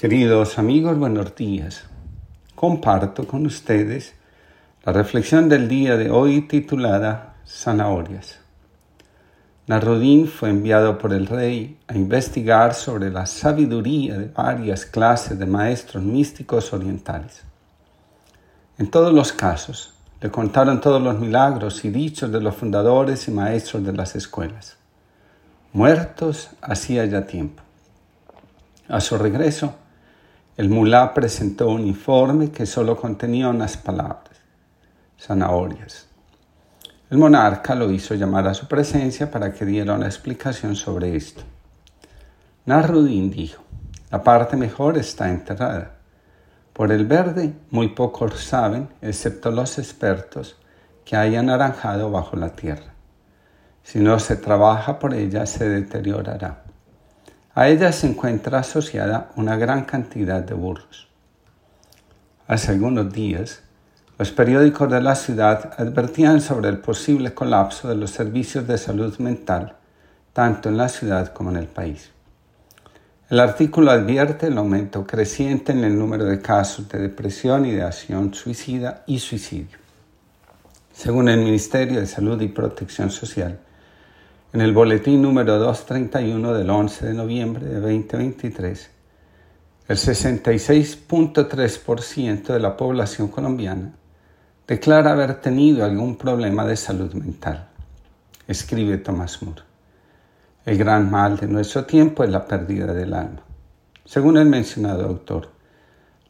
[0.00, 1.84] Queridos amigos, buenos días.
[2.54, 4.14] Comparto con ustedes
[4.82, 8.38] la reflexión del día de hoy titulada Zanahorias.
[9.66, 15.44] Narudín fue enviado por el rey a investigar sobre la sabiduría de varias clases de
[15.44, 17.42] maestros místicos orientales.
[18.78, 19.92] En todos los casos,
[20.22, 24.78] le contaron todos los milagros y dichos de los fundadores y maestros de las escuelas,
[25.74, 27.62] muertos hacía ya tiempo.
[28.88, 29.74] A su regreso,
[30.56, 34.36] el mulá presentó un informe que solo contenía unas palabras,
[35.18, 36.06] zanahorias.
[37.08, 41.42] El monarca lo hizo llamar a su presencia para que diera una explicación sobre esto.
[42.66, 43.62] Narudín dijo,
[44.10, 45.92] la parte mejor está enterrada.
[46.72, 50.56] Por el verde muy pocos saben, excepto los expertos,
[51.04, 52.92] que hay anaranjado bajo la tierra.
[53.82, 56.62] Si no se trabaja por ella, se deteriorará.
[57.60, 61.08] A ella se encuentra asociada una gran cantidad de burros.
[62.46, 63.60] Hace algunos días,
[64.18, 69.14] los periódicos de la ciudad advertían sobre el posible colapso de los servicios de salud
[69.18, 69.76] mental,
[70.32, 72.10] tanto en la ciudad como en el país.
[73.28, 79.04] El artículo advierte el aumento creciente en el número de casos de depresión, ideación suicida
[79.06, 79.76] y suicidio.
[80.94, 83.58] Según el Ministerio de Salud y Protección Social,
[84.52, 88.90] en el boletín número 231 del 11 de noviembre de 2023,
[89.86, 93.92] el 66.3% de la población colombiana
[94.66, 97.68] declara haber tenido algún problema de salud mental,
[98.48, 99.62] escribe Tomás Moore.
[100.64, 103.44] El gran mal de nuestro tiempo es la pérdida del alma.
[104.04, 105.52] Según el mencionado autor,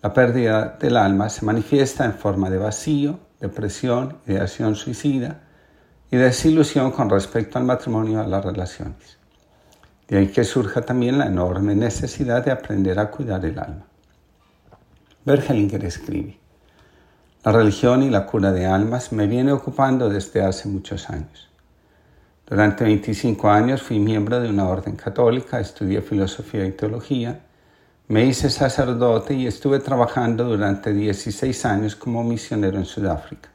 [0.02, 5.40] la pérdida del alma se manifiesta en forma de vacío, depresión, ideación suicida,
[6.10, 9.18] y desilusión con respecto al matrimonio y a las relaciones.
[10.08, 13.86] De ahí que surja también la enorme necesidad de aprender a cuidar el alma.
[15.24, 16.38] Bergelinger escribe,
[17.44, 21.48] la religión y la cura de almas me viene ocupando desde hace muchos años.
[22.46, 27.40] Durante 25 años fui miembro de una orden católica, estudié filosofía y teología,
[28.08, 33.50] me hice sacerdote y estuve trabajando durante 16 años como misionero en Sudáfrica.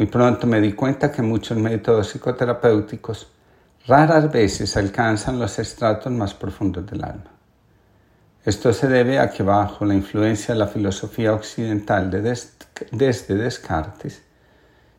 [0.00, 3.28] Muy pronto me di cuenta que muchos métodos psicoterapéuticos
[3.86, 7.30] raras veces alcanzan los estratos más profundos del alma.
[8.42, 12.22] Esto se debe a que bajo la influencia de la filosofía occidental de
[12.92, 14.22] desde Descartes,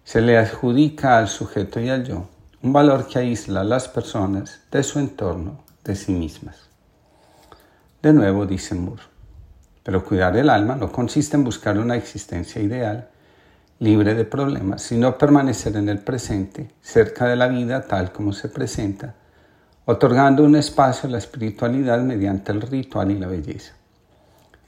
[0.03, 2.29] se le adjudica al sujeto y al yo
[2.61, 6.69] un valor que aísla a las personas de su entorno, de sí mismas.
[8.03, 9.01] De nuevo dice Moore,
[9.81, 13.09] pero cuidar el alma no consiste en buscar una existencia ideal,
[13.81, 18.47] libre de problemas, sino permanecer en el presente, cerca de la vida tal como se
[18.47, 19.15] presenta,
[19.85, 23.73] otorgando un espacio a la espiritualidad mediante el ritual y la belleza.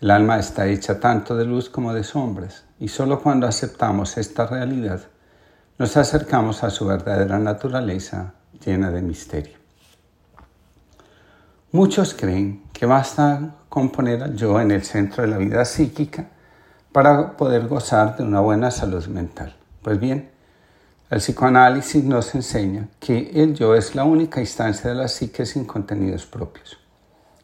[0.01, 4.47] El alma está hecha tanto de luz como de sombras, y solo cuando aceptamos esta
[4.47, 5.01] realidad
[5.77, 8.33] nos acercamos a su verdadera naturaleza
[8.65, 9.57] llena de misterio.
[11.71, 16.29] Muchos creen que basta con poner al yo en el centro de la vida psíquica
[16.93, 19.55] para poder gozar de una buena salud mental.
[19.81, 20.29] Pues bien,
[21.09, 25.65] el psicoanálisis nos enseña que el yo es la única instancia de la psique sin
[25.65, 26.77] contenidos propios.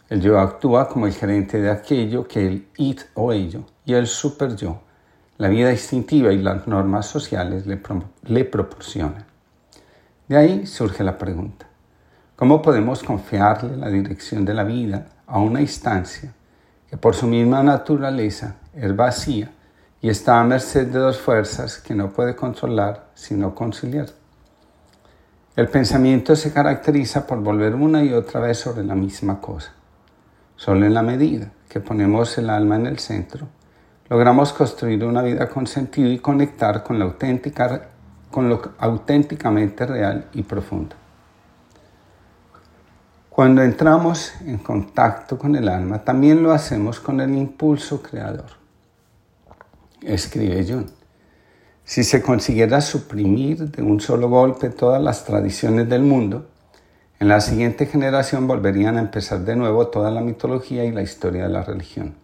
[0.07, 4.05] El yo actúa como el gerente de aquello que el it o ello y el
[4.05, 4.81] super yo,
[5.37, 7.81] la vida instintiva y las normas sociales le,
[8.23, 9.25] le proporcionan.
[10.27, 11.67] De ahí surge la pregunta,
[12.35, 16.33] ¿cómo podemos confiarle la dirección de la vida a una instancia
[16.89, 19.51] que por su misma naturaleza es vacía
[20.01, 24.07] y está a merced de dos fuerzas que no puede controlar sino conciliar.
[25.55, 29.73] El pensamiento se caracteriza por volver una y otra vez sobre la misma cosa.
[30.55, 33.47] Solo en la medida que ponemos el alma en el centro,
[34.09, 37.89] logramos construir una vida con sentido y conectar con, la auténtica,
[38.31, 40.95] con lo auténticamente real y profundo.
[43.39, 48.49] Cuando entramos en contacto con el alma, también lo hacemos con el impulso creador.
[50.01, 50.87] Escribe Jung.
[51.85, 56.49] Si se consiguiera suprimir de un solo golpe todas las tradiciones del mundo,
[57.21, 61.43] en la siguiente generación volverían a empezar de nuevo toda la mitología y la historia
[61.43, 62.15] de la religión.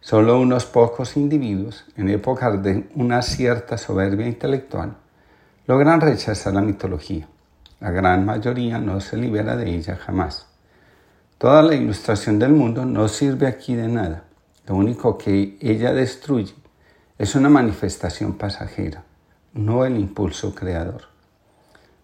[0.00, 4.96] Solo unos pocos individuos, en épocas de una cierta soberbia intelectual,
[5.66, 7.28] logran rechazar la mitología
[7.84, 10.46] la gran mayoría no se libera de ella jamás.
[11.36, 14.24] Toda la ilustración del mundo no sirve aquí de nada.
[14.66, 16.54] Lo único que ella destruye
[17.18, 19.02] es una manifestación pasajera,
[19.52, 21.02] no el impulso creador.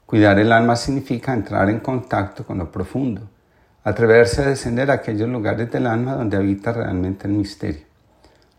[0.04, 3.22] Cuidar el alma significa entrar en contacto con lo profundo,
[3.82, 7.86] atreverse a descender a aquellos lugares del alma donde habita realmente el misterio,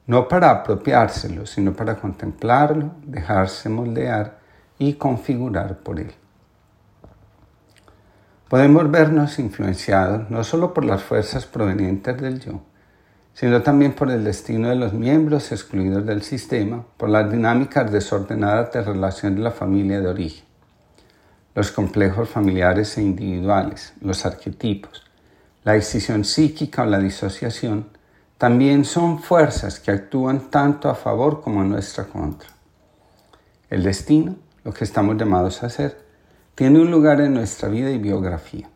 [0.08, 4.40] no para apropiárselo, sino para contemplarlo, dejarse moldear
[4.80, 6.16] y configurar por él.
[8.52, 12.60] Podemos vernos influenciados no solo por las fuerzas provenientes del yo,
[13.34, 18.74] sino también por el destino de los miembros excluidos del sistema, por las dinámicas desordenadas
[18.74, 20.44] de relación de la familia de origen,
[21.56, 25.02] los complejos familiares e individuales, los arquetipos,
[25.64, 27.88] la decisión psíquica o la disociación,
[28.38, 32.50] también son fuerzas que actúan tanto a favor como en nuestra contra.
[33.70, 36.11] El destino, lo que estamos llamados a hacer,
[36.62, 38.70] tiene un lugar en nuestra vida y biografía.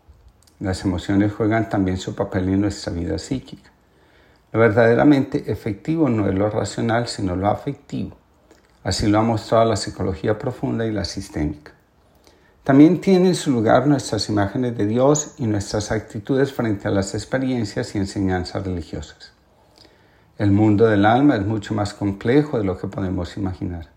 [0.59, 3.69] Las emociones juegan también su papel en nuestra vida psíquica.
[4.51, 8.17] Lo verdaderamente efectivo no es lo racional, sino lo afectivo.
[8.83, 11.73] Así lo ha mostrado la psicología profunda y la sistémica.
[12.63, 17.93] También tienen su lugar nuestras imágenes de Dios y nuestras actitudes frente a las experiencias
[17.93, 19.31] y enseñanzas religiosas.
[20.39, 23.89] El mundo del alma es mucho más complejo de lo que podemos imaginar.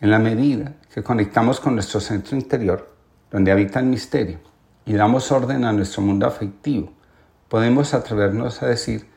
[0.00, 2.93] En la medida que conectamos con nuestro centro interior,
[3.34, 4.38] donde habita el misterio,
[4.86, 6.92] y damos orden a nuestro mundo afectivo,
[7.48, 9.08] podemos atrevernos a decir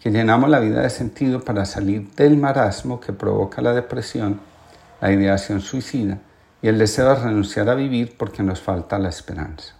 [0.00, 4.40] que llenamos la vida de sentido para salir del marasmo que provoca la depresión,
[5.00, 6.18] la ideación suicida
[6.60, 9.76] y el deseo de renunciar a vivir porque nos falta la esperanza.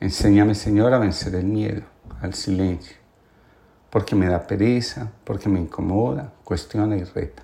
[0.00, 1.82] Enséñame, Señor, a vencer el miedo,
[2.22, 2.96] al silencio,
[3.90, 7.42] porque me da pereza, porque me incomoda, cuestiona y reta,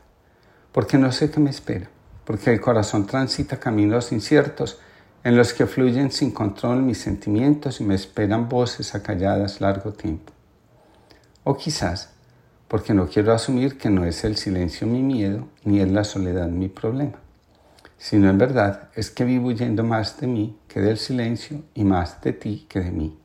[0.72, 1.90] porque no sé qué me espera,
[2.24, 4.80] porque el corazón transita caminos inciertos
[5.24, 10.32] en los que fluyen sin control mis sentimientos y me esperan voces acalladas largo tiempo.
[11.44, 12.10] O quizás
[12.68, 16.48] porque no quiero asumir que no es el silencio mi miedo, ni es la soledad
[16.48, 17.18] mi problema
[18.02, 22.20] sino en verdad es que vivo huyendo más de mí que del silencio y más
[22.20, 23.16] de ti que de mí.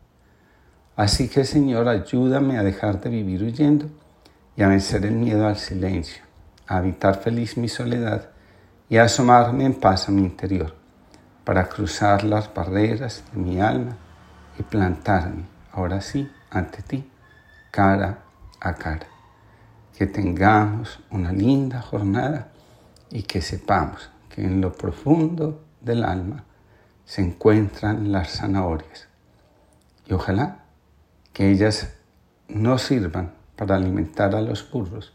[0.96, 3.90] Así que Señor, ayúdame a dejar de vivir huyendo
[4.56, 6.22] y a vencer el miedo al silencio,
[6.68, 8.30] a habitar feliz mi soledad
[8.88, 10.76] y a asomarme en paz a mi interior,
[11.48, 13.96] para cruzar las barreras de mi alma
[14.60, 17.10] y plantarme, ahora sí, ante ti,
[17.72, 18.20] cara
[18.60, 19.08] a cara.
[19.98, 22.50] Que tengamos una linda jornada
[23.10, 26.44] y que sepamos en lo profundo del alma
[27.06, 29.08] se encuentran las zanahorias.
[30.06, 30.60] Y ojalá
[31.34, 31.94] que ellas
[32.48, 35.14] no sirvan para alimentar a los burros,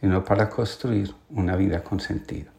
[0.00, 2.50] sino para construir una vida con sentido.